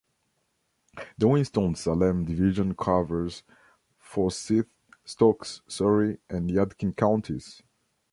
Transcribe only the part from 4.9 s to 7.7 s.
Stokes, Surry, and Yadkin counties.